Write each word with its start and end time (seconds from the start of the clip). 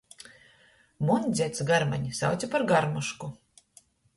Muns 1.09 1.27
dzeds 1.35 1.63
garmani 1.73 2.17
sauce 2.21 2.51
par 2.55 2.67
garmošku. 2.73 3.31